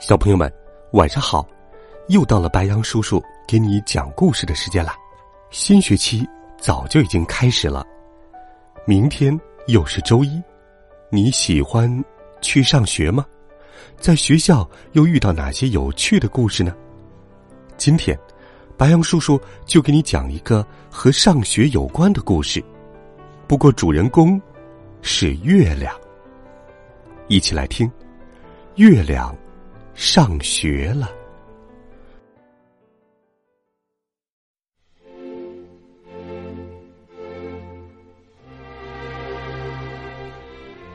[0.00, 0.50] 小朋友们，
[0.92, 1.46] 晚上好！
[2.08, 4.94] 又到了白羊叔叔给你讲故事的时间了。
[5.50, 6.26] 新学期
[6.58, 7.86] 早就已经开始了，
[8.86, 10.42] 明天又是周一，
[11.10, 12.02] 你喜欢
[12.40, 13.26] 去上学吗？
[13.98, 16.74] 在学校又遇到哪些有趣的故事呢？
[17.76, 18.18] 今天，
[18.78, 22.64] 白羊叔叔就给你讲一个和上学有关的故事，
[23.46, 24.40] 不过主人公
[25.02, 25.94] 是月亮。
[27.28, 27.88] 一起来听，
[28.76, 29.36] 月亮。
[30.02, 31.14] 上学了，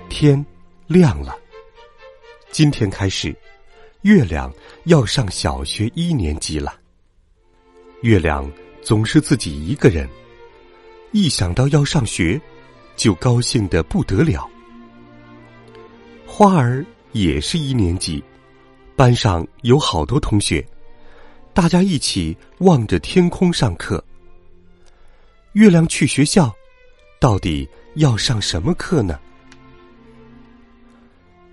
[0.10, 0.44] 天
[0.88, 1.38] 亮了。
[2.50, 3.34] 今天开始，
[4.02, 4.52] 月亮
[4.86, 6.74] 要上小学一年级了。
[8.02, 10.10] 月亮总是自己一个人，
[11.12, 12.42] 一想到要上学，
[12.96, 14.50] 就高兴的不得了。
[16.26, 18.22] 花儿也是一年级。
[18.96, 20.66] 班上有好多同学，
[21.54, 24.02] 大家一起望着天空上课。
[25.52, 26.54] 月亮去学校，
[27.20, 29.20] 到底要上什么课呢？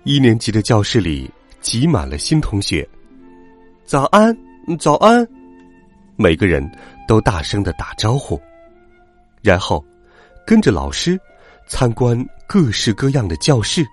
[0.05, 2.87] 一年级的教室里挤满了新同学。
[3.83, 4.37] 早安，
[4.79, 5.27] 早安！
[6.15, 6.65] 每个人
[7.07, 8.41] 都大声的打招呼，
[9.41, 9.83] 然后
[10.47, 11.19] 跟着老师
[11.67, 13.85] 参观各式各样的教室，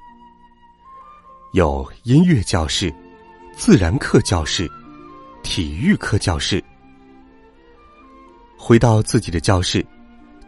[1.53, 2.95] 有音乐教室。
[3.61, 4.67] 自然课教室、
[5.43, 6.65] 体育课教室，
[8.57, 9.87] 回到自己的教室，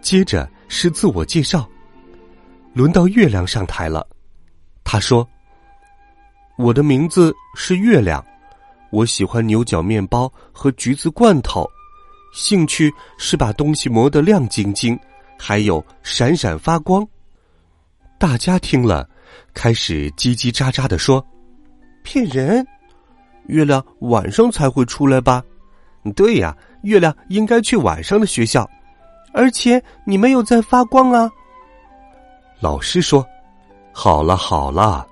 [0.00, 1.68] 接着是自我介绍。
[2.72, 4.08] 轮到月亮上台了，
[4.82, 5.28] 他说
[6.56, 8.24] ：“我的名字是月亮，
[8.90, 11.68] 我喜欢牛角面包和橘子罐头，
[12.32, 14.98] 兴趣是把东西磨得亮晶晶，
[15.38, 17.06] 还有闪闪发光。”
[18.18, 19.06] 大家听了，
[19.52, 21.22] 开始叽叽喳喳的说
[22.02, 22.66] ：“骗人！”
[23.46, 25.42] 月亮晚上才会出来吧？
[26.16, 28.68] 对呀，月亮应该去晚上的学校，
[29.32, 31.30] 而且你没有在发光啊。
[32.60, 33.26] 老师说
[33.92, 35.06] ：“好了好了，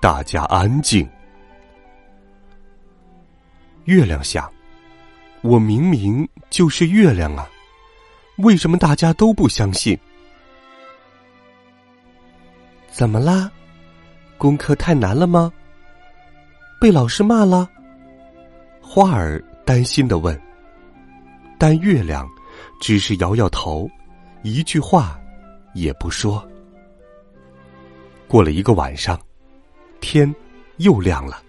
[0.00, 1.08] 大家安静。”
[3.86, 4.48] 月亮想
[5.42, 7.48] ：“我明明就是月亮啊，
[8.38, 9.98] 为什么大家都不相信？
[12.90, 13.50] 怎么啦？
[14.38, 15.52] 功课太难了吗？
[16.80, 17.68] 被老师骂了？”
[18.96, 20.34] 花儿担心的问，
[21.58, 22.26] 但月亮
[22.80, 23.86] 只是摇摇头，
[24.42, 25.20] 一句话
[25.74, 26.42] 也不说。
[28.26, 29.20] 过了一个晚上，
[30.00, 30.34] 天
[30.78, 31.42] 又亮了。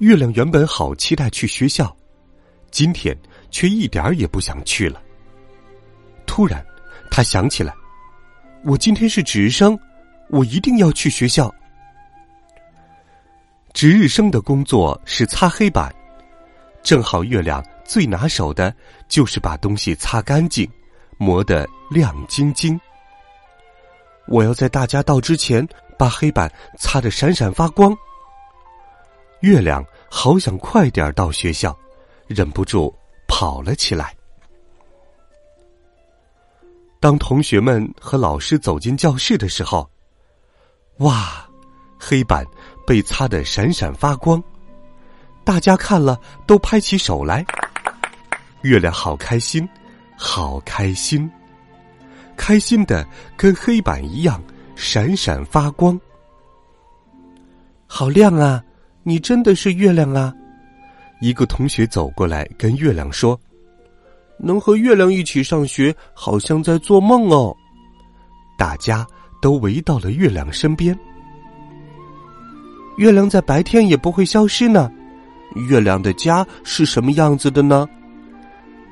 [0.00, 1.96] 月亮原本好期待去学校，
[2.70, 3.16] 今天
[3.50, 5.02] 却一点儿也不想去了。
[6.26, 6.62] 突然，
[7.10, 7.74] 他想起来，
[8.64, 9.78] 我今天是值日生，
[10.28, 11.50] 我一定要去学校。
[13.72, 15.90] 值日生的工作是擦黑板。
[16.84, 18.72] 正好月亮最拿手的
[19.08, 20.70] 就是把东西擦干净，
[21.16, 22.78] 磨得亮晶晶。
[24.28, 25.66] 我要在大家到之前
[25.98, 27.96] 把黑板擦得闪闪发光。
[29.40, 31.76] 月亮好想快点到学校，
[32.26, 32.94] 忍不住
[33.26, 34.14] 跑了起来。
[37.00, 39.88] 当同学们和老师走进教室的时候，
[40.98, 41.48] 哇，
[41.98, 42.44] 黑板
[42.86, 44.42] 被擦得闪闪发光。
[45.44, 47.44] 大家看了都拍起手来，
[48.62, 49.68] 月亮好开心，
[50.16, 51.30] 好开心，
[52.34, 53.06] 开心的
[53.36, 54.42] 跟黑板一样
[54.74, 56.00] 闪闪发光，
[57.86, 58.62] 好亮啊！
[59.02, 60.32] 你真的是月亮啊！
[61.20, 63.38] 一个同学走过来跟月亮说
[64.40, 67.54] ：“能和月亮一起上学，好像在做梦哦。”
[68.56, 69.06] 大家
[69.42, 70.98] 都围到了月亮身边。
[72.96, 74.90] 月亮在白天也不会消失呢。
[75.62, 77.88] 月亮的家是什么样子的呢？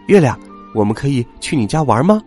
[0.06, 0.38] 月亮，
[0.74, 2.22] 我们可以去你家玩吗？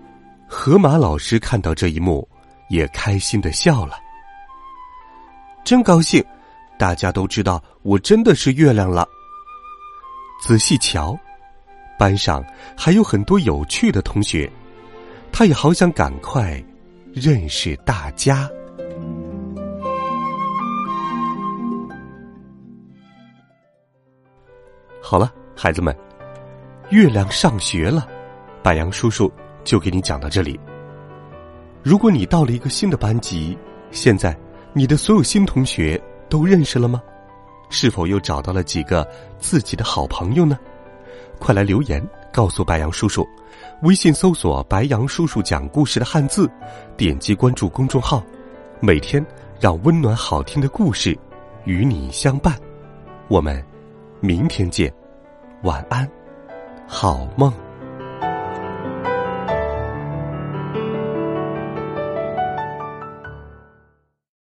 [0.47, 2.27] 河马老师看到这一幕，
[2.69, 3.95] 也开心的笑了。
[5.63, 6.23] 真高兴，
[6.77, 9.07] 大家都知道我真的是月亮了。
[10.43, 11.17] 仔细瞧，
[11.97, 12.45] 班上
[12.77, 14.51] 还有很多有趣的同学，
[15.31, 16.63] 他也好想赶快
[17.13, 18.49] 认识大家。
[25.07, 25.95] 好了，孩子们，
[26.89, 28.07] 月亮上学了，
[28.63, 29.31] 白杨叔叔
[29.63, 30.59] 就给你讲到这里。
[31.83, 33.55] 如果你到了一个新的班级，
[33.91, 34.35] 现在
[34.73, 37.03] 你的所有新同学都认识了吗？
[37.69, 39.07] 是否又找到了几个
[39.37, 40.57] 自己的好朋友呢？
[41.37, 42.03] 快来留言
[42.33, 43.23] 告诉白杨叔叔，
[43.83, 46.49] 微信搜索“白杨叔叔讲故事”的汉字，
[46.97, 48.23] 点击关注公众号，
[48.79, 49.23] 每天
[49.59, 51.15] 让温暖好听的故事
[51.65, 52.57] 与你相伴。
[53.27, 53.63] 我们
[54.25, 54.91] 明天见，
[55.61, 56.09] 晚安，
[56.87, 57.53] 好梦。